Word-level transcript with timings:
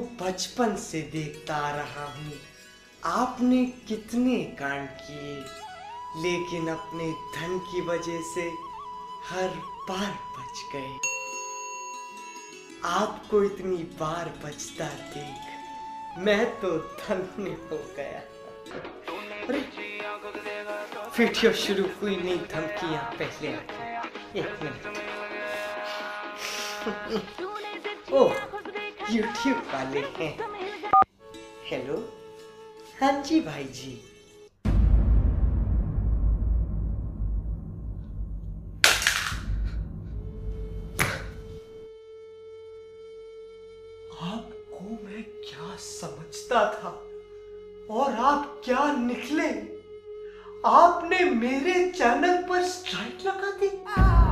बचपन 0.00 0.76
से 0.76 1.00
देखता 1.12 1.56
आ 1.56 1.70
रहा 1.70 2.04
हूँ। 2.14 2.32
आपने 3.04 3.64
कितने 3.88 4.36
कांड 4.60 4.88
किए 4.88 5.34
लेकिन 6.22 6.68
अपने 6.68 7.10
धन 7.36 7.58
की 7.58 7.80
वजह 7.80 8.20
से 8.34 8.44
हर 9.28 9.48
बार 9.88 10.12
बच 10.36 10.62
गए। 10.74 10.92
आपको 12.84 13.42
इतनी 13.44 13.76
बार 14.00 14.28
बचता 14.44 14.88
देख 15.14 16.18
मैं 16.18 16.44
तो 16.60 16.78
धन्य 16.78 17.50
हो 17.50 17.78
गया। 17.96 18.20
अरे 19.48 19.60
वीडियो 21.18 21.52
शुरू 21.52 21.84
हुई 22.00 22.16
नहीं 22.16 22.38
धमकियाँ 22.38 23.02
पहले 23.18 23.48
आ 23.54 23.60
गई। 23.70 24.40
एक 24.40 24.50
मिनट। 24.62 24.82
ओह 28.12 28.34
यूट्यूब 29.12 29.62
वाले 29.74 30.00
हैं। 30.16 30.32
हेलो 31.70 31.96
हाँ 33.00 33.12
जी 33.22 33.40
भाई 33.40 33.64
जी। 33.64 33.92
आपको 44.22 44.84
मैं 45.04 45.22
क्या 45.22 45.76
समझता 45.76 46.64
था 46.74 46.90
और 47.94 48.12
आप 48.24 48.60
क्या 48.64 48.92
निकले? 48.96 49.50
आपने 50.66 51.24
मेरे 51.24 51.90
चैनल 51.90 52.42
पर 52.48 52.64
स्ट्राइक 52.68 53.26
लगा 53.26 53.50
दी। 53.60 54.29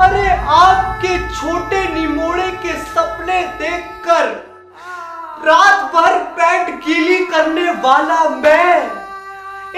अरे 0.00 0.28
आपके 0.48 1.16
छोटे 1.34 1.82
निमोड़े 1.94 2.50
के 2.62 2.72
सपने 2.82 3.42
देखकर 3.58 4.28
रात 5.46 5.92
भर 5.94 6.18
पैंट 6.36 6.84
गीली 6.84 7.24
करने 7.26 7.70
वाला 7.84 8.28
मैं 8.28 8.90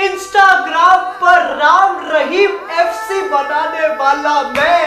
इंस्टाग्राम 0.04 1.00
पर 1.20 1.56
राम 1.56 1.98
रहीम 2.10 2.50
एफसी 2.80 3.20
बनाने 3.28 3.88
वाला 3.96 4.42
मैं 4.42 4.84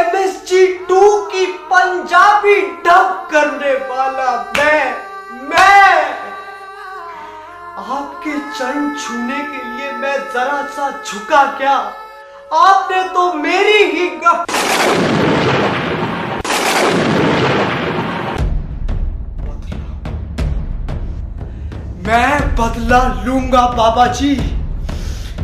एमएसजी 0.00 0.66
टू 0.88 1.00
की 1.32 1.46
पंजाबी 1.72 2.60
डब 2.86 3.28
करने 3.30 3.74
वाला 3.88 4.30
मैं 4.58 4.84
मैं। 5.48 6.02
आपके 7.76 8.38
चरण 8.58 8.94
छूने 8.94 9.38
के 9.38 9.64
लिए 9.64 9.92
मैं 9.92 10.18
जरा 10.34 10.62
सा 10.66 10.90
झुका 11.06 11.44
क्या? 11.58 11.78
आपने 12.52 13.02
तो 13.14 13.32
मेरी 13.34 13.84
ही. 13.90 14.08
मैं 22.06 22.54
बदला 22.54 23.00
लूँगा 23.24 23.66
बाबा 23.68 24.06
जी 24.12 24.34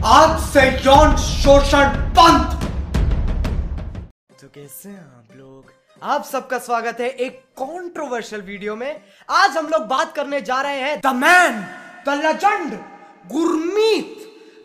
आज 0.07 0.39
से 0.43 0.63
यौन 0.85 1.17
शोषण 1.17 1.89
बंद। 2.19 2.61
तो 4.41 4.49
कैसे 4.49 4.89
हैं 4.89 4.99
आप 4.99 5.37
लोग? 5.37 5.73
आप 6.03 6.25
सबका 6.25 6.59
स्वागत 6.59 7.01
है 7.01 7.09
एक 7.09 7.41
कंट्रोवर्शियल 7.61 8.43
वीडियो 8.43 8.77
में। 8.77 9.01
आज 9.31 9.57
हम 9.57 9.67
लोग 9.67 9.87
बात 9.89 10.15
करने 10.15 10.41
जा 10.43 10.61
रहे 10.61 10.81
हैं 10.81 11.01
the 11.01 11.15
man 11.17 11.61
the 12.07 12.15
legend 12.25 12.79
Gurmeet, 13.33 14.17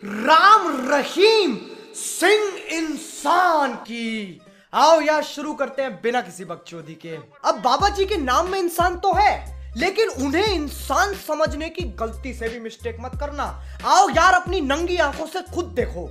Ram 0.04 0.70
Rahim 0.90 1.58
Singh 2.20 2.78
Insan 2.78 3.74
की। 3.82 4.40
आओ 4.72 5.00
यार, 5.00 5.22
शुरू 5.24 5.52
करते 5.54 5.82
हैं 5.82 5.92
बिना 6.02 6.20
किसी 6.20 6.44
बकचोदी 6.44 6.94
के। 6.94 7.14
अब 7.48 7.60
बाबा 7.64 7.88
जी 7.88 8.04
के 8.04 8.16
नाम 8.16 8.48
में 8.48 8.58
इंसान 8.58 8.96
तो 8.96 9.12
है, 9.14 9.34
लेकिन 9.76 10.08
उन्हें 10.24 10.46
इंसान 10.46 11.12
समझने 11.28 11.68
की 11.68 11.84
गलती 12.00 12.32
से 12.34 12.48
भी 12.48 12.60
मिस्टेक 12.60 12.96
मत 13.00 13.12
करना। 13.20 13.44
आओ 13.86 14.08
यार, 14.08 14.34
अपनी 14.34 14.60
नंगी 14.60 14.96
आँखों 14.96 15.26
से 15.26 15.42
खुद 15.54 15.72
देखो। 15.76 16.08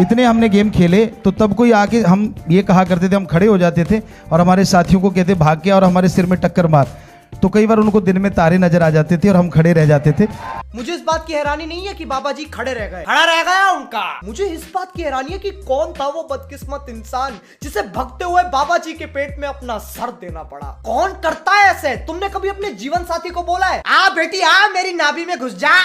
इतने 0.00 0.24
हमने 0.24 0.48
गेम 0.48 0.70
खेले 0.70 1.04
तो 1.06 1.30
तब 1.30 1.54
कोई 1.54 1.72
आके 1.74 2.00
हम 2.00 2.34
ये 2.50 2.62
कहा 2.62 2.84
करते 2.84 3.08
थे, 3.08 3.14
हम 3.16 3.26
खड़े 3.26 3.46
हो 3.46 3.58
जाते 3.58 3.84
थे, 3.84 4.00
और 4.32 4.40
हमारे 4.40 4.64
साथियों 4.64 5.00
को 5.00 5.10
कहते, 5.10 5.34
भाग 5.36 5.60
के 5.60 5.70
और 5.70 5.84
हमारे 5.84 6.08
सिर 6.08 6.26
में 6.26 6.38
टक्कर 6.40 6.66
मार। 6.66 6.98
तो 7.32 7.48
कई 7.48 7.66
बार 7.66 7.78
उनको 7.78 8.00
दिन 8.00 8.18
में 8.18 8.30
तारे 8.34 8.58
नज़र 8.58 8.82
आ 8.82 8.88
जाते 8.90 9.16
थे 9.18 9.28
और 9.28 9.36
हम 9.36 9.48
खड़े 9.50 9.72
रह 9.72 9.86
जाते 9.86 10.12
थे। 10.12 10.26
मुझे 10.74 10.94
इस 10.94 11.00
बात 11.02 11.26
की 11.26 11.32
हैरानी 11.32 11.66
नहीं 11.66 11.86
है 11.86 11.94
कि 11.94 12.04
बाबा 12.04 12.32
जी 12.32 12.44
खड़े 12.46 12.72
रह 12.72 12.86
गए। 12.88 13.02
खड़ा 13.04 13.24
रह 13.24 13.42
गया 13.42 13.70
उनका। 13.70 14.04
मुझे 14.24 14.44
इस 14.46 14.66
बात 14.74 14.92
की 14.96 15.02
हैरानी 15.02 15.32
है 15.32 15.38
कि 15.38 15.50
कौन 15.62 15.92
था 15.92 16.06
वो 16.08 16.22
बदकिस्मत 16.30 16.86
इंसान 16.88 17.38
जिसे 17.62 17.82
भगते 17.88 18.24
हुए 18.24 18.42
बाबा 18.52 18.78
जी 18.78 18.92
के 18.92 19.06
पेट 19.08 19.38
में 19.38 19.48
अपना 19.48 19.78
सर 19.80 20.10
देना 20.20 20.42
पड़ा? 20.44 20.68
कौन 20.84 21.12
करता 21.22 21.52
है 21.52 21.70
ऐसे? 21.70 21.96
तुमने 22.06 22.28
कभी 22.28 22.48
अपने 22.48 22.70
जीवन 22.74 23.04
साथी 23.04 23.30
को 23.30 23.42
बोला 23.42 23.66
है? 23.66 23.82
आ 23.82 24.08
बेटी, 24.10 24.40
आ 24.40 24.68
मेरी 24.68 24.92
नाभी 24.92 25.24
में 25.24 25.38
घुस 25.38 25.56
जा। 25.56 25.76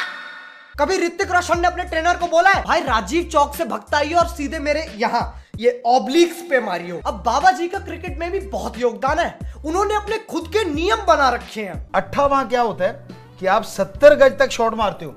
कभी 0.79 0.97
ऋतिक 0.97 1.31
रोशन 1.31 1.59
ने 1.59 1.67
अपने 1.67 1.83
ट्रेनर 1.83 2.17
को 2.17 2.27
बोला 2.27 2.49
है, 2.49 2.63
भाई 2.63 2.81
राजीव 2.81 3.23
चौक 3.23 3.55
से 3.55 3.65
भगता 3.65 3.97
आइए 3.97 4.13
और 4.13 4.27
सीधे 4.27 4.59
मेरे 4.59 4.85
यहाँ 4.97 5.21
ये 5.59 5.81
ऑब्लिक्स 5.85 6.41
पे 6.49 6.59
मारियो 6.59 6.99
अब 7.07 7.21
बाबा 7.25 7.51
जी 7.51 7.67
का 7.67 7.79
क्रिकेट 7.79 8.17
में 8.19 8.29
भी 8.31 8.39
बहुत 8.39 8.77
योगदान 8.77 9.19
है। 9.19 9.53
उन्होंने 9.65 9.95
अपने 9.95 10.17
खुद 10.29 10.47
के 10.47 10.63
नियम 10.65 11.05
बना 11.05 11.29
रखे 11.29 11.63
हैं। 11.63 11.89
अट्ठा 11.95 12.25
वहाँ 12.25 12.47
क्या 12.49 12.61
होता 12.61 12.85
है 12.85 13.07
कि 13.39 13.45
आप 13.45 13.63
सत्तर 13.63 14.15
गज 14.15 14.37
तक 14.39 14.49
शॉट 14.49 14.73
मारते 14.73 15.05
हो। 15.05 15.11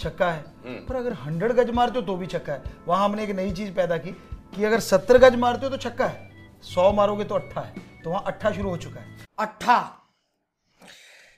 छक्का 0.00 0.30
है। 0.30 0.42
पर 0.86 0.96
अगर 0.96 1.12
हंड्रेड 1.14 1.52
गज 1.52 1.70
मारते 1.70 1.98
हो 1.98 2.02
तो 2.02 2.16
भी 2.16 2.26
छक्का 2.26 2.52
है। 2.52 2.62
वहाँ 2.86 3.04
हमने 3.04 3.24
एक 3.24 3.30
नई 3.30 3.52
चीज़ 3.52 3.70
पैदा 3.70 3.96
की 3.96 4.10
कि 4.56 4.64
अगर 4.64 4.80
सत्तर 4.80 5.18
गज 5.18 5.36
मारते 5.36 5.66
हो 5.66 5.70
तो 5.70 5.76
छक्का 5.78 6.06
है। 6.06 6.30
सौ 6.64 6.92
मारोगे 6.92 7.24
तो 7.24 7.34
अट्ठा 7.34 7.60
है। 7.60 7.74
तो 8.04 8.10
वहाँ 8.10 8.22
अट्ठा 8.26 8.50
शुरू 8.52 8.70
हो 8.70 8.76
चुका 8.76 9.00
है। 9.00 9.16
अट्ठा। 9.38 9.82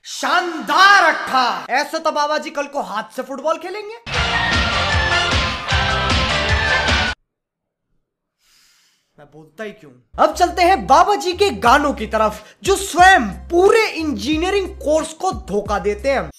शानदार 0.06 1.04
अट्ठा। 1.04 1.66
ऐसे 1.72 1.98
तो 1.98 2.10
बाबा 2.12 2.38
जी 2.38 2.50
कल 2.50 2.66
को 2.66 2.82
हाथ 2.82 3.16
से 3.16 3.22
फुटबॉल 3.22 3.58
खेलेंगे। 3.58 4.15
मैं 9.18 9.26
बोलता 9.26 9.64
ही 9.64 9.70
क्यों? 9.70 9.90
अब 10.18 10.34
चलते 10.34 10.62
हैं 10.62 10.86
बाबा 10.86 11.14
जी 11.14 11.32
के 11.32 11.50
गानों 11.50 11.92
की 11.92 12.06
तरफ़ 12.06 12.40
जो 12.62 12.74
स्वयं 12.76 13.28
पूरे 13.48 13.86
इंजीनियरिंग 13.86 14.68
कोर्स 14.76 15.12
को 15.12 15.30
धोखा 15.32 15.78
देते 15.78 16.10
हैं। 16.10 16.30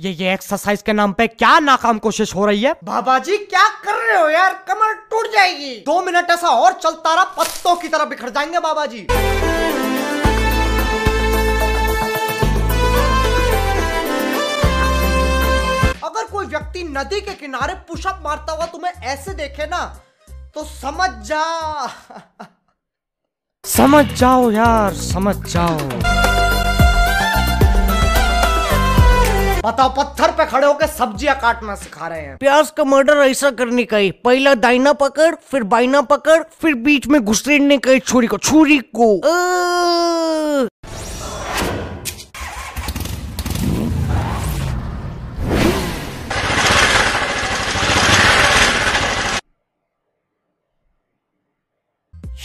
ये 0.00 0.10
ये 0.10 0.32
एक्सरसाइज 0.34 0.82
के 0.82 0.92
नाम 0.92 1.12
पे 1.12 1.26
क्या 1.26 1.58
नाकाम 1.58 1.98
कोशिश 1.98 2.34
हो 2.34 2.46
रही 2.46 2.62
है? 2.62 2.72
बाबा 2.84 3.18
जी 3.18 3.36
क्या 3.36 3.68
कर 3.84 4.06
रहे 4.06 4.20
हो 4.22 4.28
यार? 4.28 4.54
कमर 4.68 4.92
टूट 5.10 5.32
जाएगी। 5.32 5.74
दो 5.86 6.00
मिनट 6.02 6.30
ऐसा 6.30 6.48
और 6.48 6.72
चलता 6.72 7.14
रहा 7.14 7.24
पत्तों 7.24 7.76
की 7.76 7.88
तरह 7.88 8.04
बिखर 8.04 8.30
जाएँगे 8.30 8.60
बाबा 8.60 8.86
जी 8.86 9.06
कोई 16.46 16.52
व्यक्ति 16.52 16.82
नदी 16.86 17.20
के 17.20 17.32
किनारे 17.34 17.74
पुशअप 17.88 18.20
मारता 18.24 18.52
हुआ 18.52 18.66
तुम्हें 18.66 18.92
ऐसे 19.04 19.32
देखे 19.34 19.66
ना 19.66 19.84
तो 20.54 20.64
समझ 20.64 21.08
जा। 21.26 21.42
समझ 23.64 24.04
जाओ 24.12 24.50
यार 24.50 24.94
समझ 24.94 25.34
जाओ। 25.46 25.78
बताओ 29.62 29.88
पत्थर 29.96 30.30
पे 30.30 30.46
खड़े 30.46 30.66
होकर 30.66 30.86
सब्ज़ियाँ 30.88 31.34
काटना 31.40 31.74
सिखा 31.74 32.08
रहे 32.08 32.20
हैं। 32.20 32.36
प्याज 32.38 32.70
का 32.70 32.84
मर्डर 32.84 33.18
ऐसा 33.20 33.50
करने 33.52 33.84
का 33.84 33.96
ही 33.96 34.10
पहला 34.24 34.54
दाइना 34.56 34.92
पकड़ 35.02 35.34
फिर 35.50 35.62
बाइना 35.66 36.02
पकड़ 36.06 36.42
फिर 36.60 36.74
बीच 36.86 37.06
में 37.06 37.20
घुसेड़ने 37.24 37.78
का 37.78 37.98
छुरी 38.00 38.26
को 38.26 38.38
छुरी 38.38 38.78
को। 38.96 39.08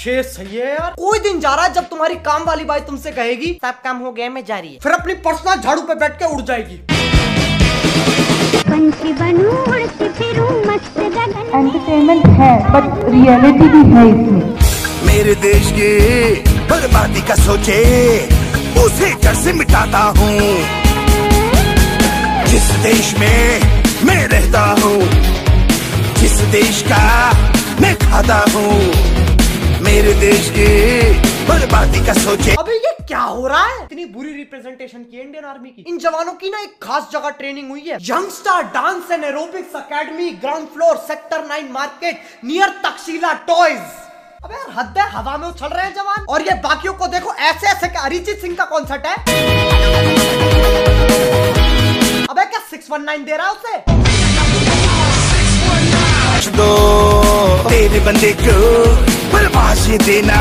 ये 0.02 0.22
सही 0.24 0.58
है 0.58 0.68
यार। 0.68 0.94
कोई 1.00 1.20
दिन 1.20 1.40
जा 1.40 1.54
रहा 1.56 1.66
है 1.66 1.74
जब 1.74 1.88
तुम्हारी 1.90 2.16
काम 2.26 2.44
वाली 2.44 2.64
बाई 2.66 2.80
तुमसे 2.82 3.12
कहेगी 3.12 3.52
सब 3.64 3.82
काम 3.84 3.98
हो 3.98 4.12
गया 4.12 4.30
मैं 4.30 4.44
जा 4.46 4.58
रही 4.60 4.74
है। 4.74 4.80
फिर 4.84 4.92
अपनी 4.92 5.14
पर्सनल 5.26 5.62
झाड़ू 5.62 5.82
पे 5.82 5.96
बैठ 5.96 6.18
के 6.20 6.26
उड़ 6.36 6.42
जाएगी। 6.42 6.78
पंछी 8.70 9.14
बनूं 9.14 9.58
उड़ती 9.74 10.08
फिरूं 10.20 10.50
मस्त 10.66 10.98
गगन 10.98 11.36
एंटरटेनमेंट 11.56 12.26
है 12.40 12.54
बट 12.72 13.06
रियलिटी 13.10 13.68
भी 13.70 13.84
है 13.94 14.08
इसमें। 14.10 15.06
मेरे 15.08 15.36
देश 15.44 15.72
के 15.78 15.92
बर्बादी 16.72 17.22
का 17.28 17.36
सोचे 17.36 17.78
उसे 18.86 19.14
जड़ 19.24 19.36
से 19.36 19.54
मिटाता 19.54 20.04
हूँ। 20.18 20.40
जिस 22.48 22.72
देश 22.84 23.14
में 23.20 24.06
मैं 24.06 24.28
रहता 24.28 24.66
हूँ 24.82 25.00
जिस 26.20 26.40
देश 26.52 26.82
का 26.88 27.06
मैं 27.82 27.96
खाता 28.00 28.44
हूँ। 28.56 29.11
मेरे 29.92 30.14
देश 30.14 30.50
की 30.50 30.66
बर्बादी 31.48 32.06
का 32.08 32.14
सोचे। 32.14 32.52
अबे 32.60 32.76
ये 32.76 32.92
क्या 33.08 33.22
हो 33.22 33.48
रहा 33.48 33.64
है? 33.64 33.84
इतनी 33.84 34.06
बुरी 34.06 34.34
रिप्रेजेंटेशन 34.34 35.00
की 35.00 35.20
इंडियन 35.20 35.46
आर्मी 35.46 35.70
की। 35.70 35.84
इन 35.88 35.98
जवानों 35.98 36.34
की 36.34 36.50
ना 36.50 36.60
एक 36.60 36.78
खास 36.84 37.10
जगह 37.14 37.30
ट्रेनिंग 37.40 37.70
हुई 37.70 37.82
है। 37.82 37.98
Youngster 38.02 38.62
dance 38.76 39.12
and 39.12 39.24
aerobics 39.24 39.76
academy 39.76 40.30
ground 40.44 40.68
floor 40.68 40.98
sector 41.08 41.46
nine 41.48 41.72
market 41.72 42.22
near 42.44 42.70
Takshashila 42.86 43.34
toys 43.50 43.82
अबे 44.44 44.54
यार, 44.54 44.70
हद 44.78 44.98
है, 44.98 45.10
हवा 45.10 45.38
में 45.38 45.48
उछल 45.48 45.68
रहे 45.68 45.86
हैं 45.86 45.94
जवान। 45.96 46.26
और 46.30 46.42
ये 46.42 46.54
बाकियों 46.62 46.94
को 46.94 47.08
देखो 47.08 47.34
ऐसे 47.50 47.68
ऐसे 47.68 47.88
अरिजीत 48.00 48.42
सिंह 48.42 48.56
का 48.56 48.66
कॉन्सर्ट 48.66 49.06
है? 49.06 49.16
अबे 52.30 52.46
क्या 52.46 52.68
619 52.70 53.26
दे 53.26 53.38
रहा 53.38 53.48
है 53.48 53.54
उसे? 53.54 54.01
दो। 56.48 57.70
तेरे 57.70 58.00
बंदे 58.00 58.32
को 58.34 58.56
बर्बाशी 59.34 59.98
देना। 59.98 60.40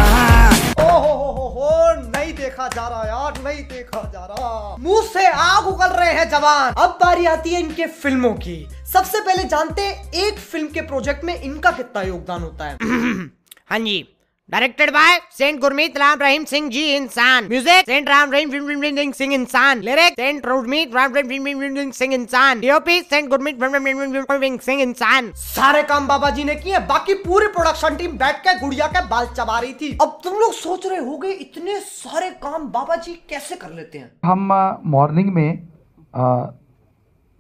ओ 0.81 0.83
हो 0.83 1.09
हो 1.09 1.31
हो 1.33 1.49
हो 1.49 1.93
नहीं 1.95 2.33
देखा 2.35 2.69
जा 2.69 2.89
रहा 2.89 3.05
यार 3.05 3.43
नहीं 3.45 3.63
देखा 3.65 4.11
जा 4.13 4.25
रहा। 4.25 4.77
मुँह 4.81 5.03
से 5.03 5.27
आग 5.27 5.67
उगल 5.67 5.87
रहे 5.87 6.13
हैं 6.13 6.29
जवान। 6.31 6.73
अब 6.73 6.91
बारी 6.91 7.27
आती 7.27 7.51
है 7.51 7.61
इनके 7.61 7.87
फ़िल्मों 7.87 8.35
की। 8.35 8.69
सबसे 8.93 9.21
पहले 9.21 9.45
जानते 9.45 9.83
हैं 9.83 10.13
एक 10.13 10.39
फ़िल्म 10.39 10.67
के 10.67 10.81
प्रोजेक्ट 10.81 11.25
में 11.25 11.43
इनका 11.43 11.71
कितना 11.71 12.03
योगदान 12.03 12.43
होता 12.43 12.65
है। 12.65 12.77
हाँ 13.71 13.79
जी। 13.79 14.09
Directed 14.51 14.91
by 14.91 15.19
saint 15.31 15.61
Gurmeet 15.61 15.99
Ram 15.99 16.21
Rahim 16.21 16.45
Singh 16.45 16.69
ji 16.71 16.83
Insan 16.95 17.45
music 17.49 17.87
saint 17.87 18.09
Ram 18.09 18.31
Rahim 18.33 19.13
Singh 19.13 19.35
Insan 19.35 19.81
lyric 19.81 20.15
saint 20.15 20.47
Gurmeet 20.47 20.95
Ram 20.95 21.15
Rahim 21.15 21.91
Singh 21.91 22.15
Insan 22.15 22.61
DOP 22.61 23.01
saint 23.03 23.29
Gurmeet 23.29 24.61
Singh 24.63 24.83
इंसान 24.83 25.31
सारे 25.37 25.83
काम 25.93 26.09
बाबा 26.09 26.31
जी 26.31 26.45
ने 26.45 26.55
किए 26.57 26.79
बाकी 26.91 27.15
पूरी 27.23 27.47
प्रोडक्शन 27.49 27.97
टीम 27.97 28.19
बैठ 28.19 28.43
के 28.47 28.59
गुड़िया 28.61 28.87
के 28.89 29.07
बाल 29.09 29.27
चबा 29.37 29.59
रही 29.59 29.73
थी। 29.73 29.97
अब 30.03 30.19
तुम 30.25 30.39
लोग 30.41 30.53
सोच 30.55 30.87
रहे 30.87 30.99
होगे 31.01 31.33
इतने 31.33 31.79
सारे 31.81 32.31
काम 32.43 32.69
बाबा 32.69 32.97
जी 32.97 33.13
कैसे 33.31 33.57
कर 33.57 33.71
लेते 33.71 33.99
हैं? 33.99 34.11
हम 34.25 34.49
मॉर्निंग 34.91 35.35
में 35.35 35.69
आ, 36.15 36.25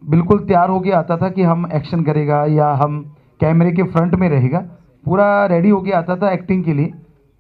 बिल्कुल 0.02 0.46
तैयार 0.48 0.68
होके 0.70 0.90
आता 0.96 1.16
था 1.16 1.28
कि 1.30 1.42
हम 1.44 1.70
एक्शन 1.74 2.04
करेगा 2.04 2.44
या 2.54 2.68
हम 2.82 3.02
कैमरे 3.40 3.72
के 3.72 3.82
फ्रंट 3.92 4.14
में 4.14 4.28
रहेगा। 4.30 4.68
पूरा 5.06 5.46
रेडी 5.46 5.68
होके 5.68 5.92
आता 5.92 6.16
था 6.16 6.30
एक्टिंग 6.32 6.64
के 6.64 6.72
लिए 6.72 6.92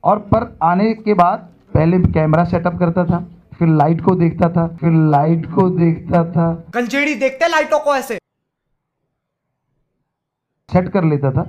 और 0.04 0.18
पर 0.32 0.56
आने 0.62 0.92
के 0.94 1.14
बाद 1.14 1.48
पहले 1.74 1.98
कैमरा 2.12 2.44
सेटअप 2.44 2.78
करता 2.78 3.04
था 3.04 3.18
फिर 3.58 3.68
लाइट 3.68 4.00
को 4.00 4.14
देखता 4.16 4.48
था 4.50 4.66
फिर 4.80 4.92
लाइट 5.10 5.46
को 5.54 5.68
देखता 5.70 6.24
था। 6.32 6.52
गंजेड़ी 6.74 7.14
देखते 7.14 7.48
लाइटों 7.48 7.78
को 7.78 7.94
ऐसे। 7.96 8.18
सेट 10.68 10.88
कर 10.88 11.04
लेता 11.04 11.30
था 11.32 11.42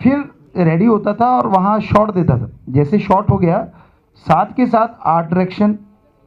फिर 0.00 0.24
रेडी 0.56 0.84
होता 0.84 1.14
था 1.14 1.26
और 1.36 1.46
वहाँ 1.48 1.78
शॉट 1.82 2.10
देता 2.14 2.36
था। 2.38 2.50
जैसे 2.68 2.98
शॉट 2.98 3.30
हो 3.30 3.36
गया 3.38 3.62
साथ 4.26 4.54
के 4.56 4.66
साथ 4.66 4.88
आर्ट 5.06 5.26
डायरेक्शन 5.26 5.74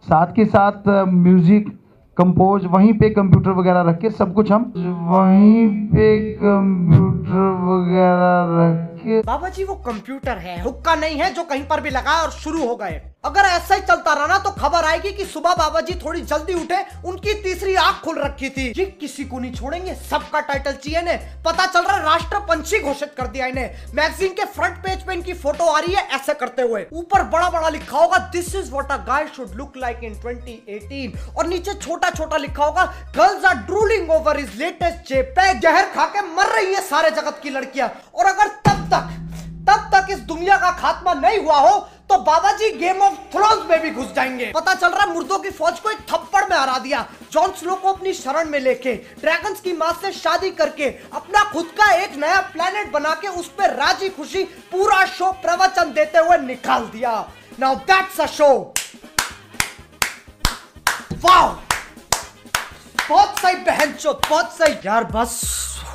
साथ 0.08 0.34
के 0.36 0.46
साथ 0.46 0.88
म्यूज़िक 1.08 1.70
कंपोज 2.18 2.66
वहीं 2.66 2.94
पे 3.00 3.10
कंप्यूटर 3.10 3.52
वगैरह 3.52 3.82
रख 3.82 4.00
के 4.00 4.10
सब 4.10 4.34
कुछ 4.34 4.52
हम 4.52 4.72
वहीं 5.10 5.68
पे 5.88 6.18
कंप्यूटर 6.34 7.48
वगैरह 7.64 8.60
रख 8.60 8.95
के 9.06 9.22
बाबा 9.24 9.50
जी 9.50 9.64
वो 9.64 9.76
कंप्यूटर 9.86 10.38
है, 10.38 10.62
हुक्का 10.62 10.96
नहीं 10.96 11.16
है 11.18 11.34
जो 11.34 11.44
कहीं 11.46 11.68
पर 11.68 11.82
भी 11.82 11.90
लगा 11.92 12.22
और 12.22 12.32
शुरू 12.34 12.66
हो 12.68 12.76
गए। 12.76 13.02
अगर 13.26 13.42
ऐसा 13.42 13.76
ही 13.76 13.82
चलता 13.82 14.14
रहा 14.14 14.26
ना 14.28 14.38
तो 14.40 14.50
खबर 14.54 14.86
आएगी 14.86 15.12
कि 15.12 15.26
सुबह 15.26 15.54
बाबा 15.56 15.82
जी 15.82 15.94
थोड़ी 15.96 16.22
जल्दी 16.24 16.54
उठे, 16.54 16.78
उनकी 17.06 17.34
तीसरी 17.44 17.76
आँख 17.76 18.02
खुल 18.04 18.20
रखी 18.20 18.50
थी। 18.50 18.68
ये 18.78 18.86
किसी 19.00 19.24
को 19.26 19.40
नहीं 19.40 19.54
छोड़ेंगे, 19.54 19.94
सबका 20.10 20.40
टाइटल 20.42 20.74
चाहिए 20.74 21.02
ने 21.02 21.16
पता 21.46 21.66
चल 21.66 21.82
रहा 21.82 21.96
है, 21.96 22.04
राष्ट्रपंछी 22.04 22.80
घोषित 22.80 23.14
कर 23.18 23.28
दिया 23.28 23.46
इन्हें। 23.48 23.94
मैगजीन 23.96 24.34
के 24.34 24.46
फ्रंट 24.48 24.78
पेज 24.84 25.06
पे 25.06 25.14
इनकी 25.14 25.34
फ़ोटो 25.36 25.66
आ 25.66 25.80
रही 25.80 25.94
है, 25.94 26.08
ऐसे 26.10 26.34
करते 26.34 26.62
हुए। 26.62 26.86
ऊपर 26.94 27.24
बड़ा 27.26 27.50
बड़ा 27.50 27.70
लिखा 27.70 27.98
होगा 27.98 28.18
this 28.34 28.54
is 28.56 28.72
what 28.72 28.92
a 28.92 28.98
guy 29.08 29.28
should 29.36 29.56
look 29.56 29.78
like 29.78 30.04
in 30.04 30.20
2018 30.22 31.38
और 31.38 31.48
नीचे 31.48 31.74
छोटा 31.76 32.10
छोटा 32.12 32.38
लिखा 32.38 32.66
होगा 32.66 32.86
girls 33.18 33.46
are 33.46 33.56
drooling 33.66 34.12
over 34.12 34.40
is 34.40 34.58
latest 34.60 35.10
JPEG 35.10 35.60
जहर 35.62 35.90
खा 35.96 36.06
के 36.08 36.22
मर 36.28 36.56
रही 36.56 36.74
है 36.74 36.82
सारे 36.84 37.12
जगत 37.12 37.40
की 37.44 37.50
लड़कियाँ। 37.50 37.90
और 38.16 38.26
अगर 38.26 38.48
तक, 38.86 39.12
तब 39.68 39.90
तक 39.94 40.12
इस 40.12 40.20
दुनिया 40.28 40.58
का 40.58 40.72
खात्मा 40.80 41.14
नहीं 41.16 41.38
हुआ 41.40 41.58
हो 41.60 41.78
तो 42.10 42.18
Baba 42.24 42.52
ji 42.52 42.70
game 42.72 43.02
of 43.02 43.14
thrones 43.34 43.70
में 43.70 43.82
भी 43.82 43.92
घुस 43.92 44.12
जाएँगे। 44.16 44.52
पता 44.56 44.74
चल 44.74 44.90
रहा 44.90 45.06
मुर्दों 45.06 45.38
की 45.40 45.50
फौज 45.52 45.80
को 45.80 45.90
एक 45.90 46.00
थप्पड़ 46.10 46.44
में 46.50 46.56
हरा 46.58 46.78
दिया। 46.80 47.06
जॉन 47.32 47.52
स्नो 47.52 47.76
को 47.76 47.94
अपनी 47.94 48.14
शरण 48.14 48.50
में 48.50 48.60
लेके 48.60 48.94
ड्रैगन्स 49.22 49.62
की 49.62 49.74
माँ 49.74 49.92
से 50.02 50.12
शादी 50.14 50.52
करके, 50.52 50.90
अपना 51.14 51.44
खुद 51.44 51.72
का 51.78 51.92
एक 51.94 52.16
नया 52.16 52.40
प्लेनेट 52.54 52.92
बना 52.92 53.14
के 53.16 53.28
उस 53.30 53.48
पर 53.50 53.74
राज़ी 53.76 54.10
खुशी, 54.10 54.44
पूरा 54.44 55.06
शो 55.08 55.32
प्रवचन 55.42 55.94
देते 55.94 56.18
हुए 56.20 56.38
निकाल 56.38 56.86
दिया। 56.88 57.14
Now 57.60 57.76
that's 57.88 58.20
a 58.22 58.26
show 58.28 58.54
wow 61.16 61.50
बहुत 63.10 63.40
सही 63.40 63.56
बहन 63.56 63.94
चो 63.94 64.14
बहुत 64.30 64.54
सही। 64.54 64.74
यार 64.86 65.04
बस। 65.06 65.42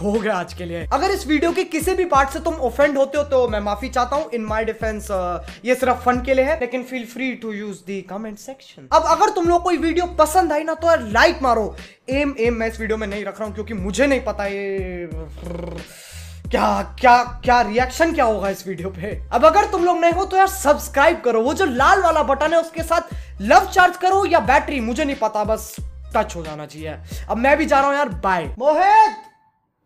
हो 0.02 0.12
गया 0.12 0.35
आज 0.35 0.52
के 0.55 0.64
लिए। 0.64 0.87
अगर 0.93 1.11
इस 1.11 1.26
वीडियो 1.26 1.52
की 1.52 1.64
किसी 1.67 1.94
भी 1.94 2.05
पार्ट 2.06 2.31
से 2.31 2.41
तुम 2.41 2.55
ऑफेंड 2.62 2.99
होते 2.99 3.19
हो 3.19 3.25
तो 3.26 3.47
मैं 3.49 3.61
माफ़ी 3.61 3.88
चाहता 3.88 4.17
हूँ। 4.17 4.31
इन 4.35 4.44
माई 4.44 4.64
डिफेंस 4.64 5.08
ये 5.64 5.75
सिर्फ़ 5.75 6.05
फन 6.05 6.20
के 6.23 6.35
लिए 6.35 6.44
है, 6.44 6.58
लेकिन 6.61 6.85
feel 6.85 7.06
free 7.06 7.32
to 7.35 7.52
use 7.52 7.79
the 7.87 8.00
comment 8.11 8.38
section 8.38 8.88
अब 8.93 9.05
अगर 9.08 9.31
तुम 9.32 9.49
लोग 9.49 9.62
कोई 9.62 9.76
वीडियो 9.79 10.06
पसंद 10.19 10.52
आई 10.52 10.64
ना 10.64 10.75
तो 10.75 10.88
यार 10.88 11.02
लाइक 11.11 11.43
मारो। 11.43 11.75
एम 12.11 12.35
एम 12.41 12.55
मैं 12.55 12.69
इस 12.69 12.81
वीडियो 12.81 12.99
में 12.99 13.06
नहीं 13.06 13.25
रख 13.25 13.38
रहा 13.38 13.47
हूँ, 13.47 13.55
क्योंकि 13.55 13.75
मुझे 13.76 14.06
नहीं 14.06 14.20
पता 14.23 14.47
ये 14.47 15.08
क्या 16.47 16.70
क्या 17.00 17.23
क्या 17.44 17.61
रिएक्शन 17.62 18.12
क्या 18.14 18.25
होगा 18.25 18.49
इस 18.50 18.67
वीडियो 18.67 18.88
पे। 18.91 19.11
अब 19.32 19.44
अगर 19.47 19.70
तुम 19.73 19.85
लोग 19.85 19.99
नहीं 20.00 20.12
हो 20.12 20.25
तो 20.25 20.37
यार 20.37 20.47
सब्सक्राइब 20.49 21.20
करो। 21.25 21.43
वो 21.43 21.55
जो 21.55 21.64
लाल 21.67 22.02
वाला 22.02 22.23
बटन 22.25 22.52
है, 22.52 22.61
उसके 22.61 22.82
साथ 22.82 23.14
लव 23.43 23.70
चार्ज 23.73 23.97
करो 23.97 24.25
या 24.26 24.41
बैटरी 24.43 24.81
मुझे 24.81 25.05
नहीं 25.05 25.17
पता, 25.17 25.44
बस 25.44 25.75
टच 26.17 26.37
हो 26.37 26.43
जाना 26.44 26.67
चाहिए। 26.67 26.97
अब 27.29 27.37
मैं 27.37 27.56
भी 27.58 27.67
जा 27.67 27.81
रहा 27.81 27.88
हूँ, 27.88 27.97
यार 27.97 28.08
बाय 28.20 28.55
मोहित! 28.58 29.30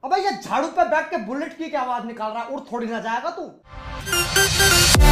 अबे 0.04 0.16
ये 0.22 0.30
झाड़ू 0.42 0.68
पे 0.76 0.84
बैठ 0.90 1.10
के 1.10 1.16
बुलेट 1.26 1.56
की 1.58 1.68
क्या 1.70 1.80
आवाज़ 1.80 2.04
निकाल 2.06 2.32
रहा 2.32 2.42
है? 2.42 2.48
उड़ 2.54 2.60
थोड़ी 2.72 2.86
ना 2.86 3.00
जाएगा 3.00 3.30
तू। 3.38 5.03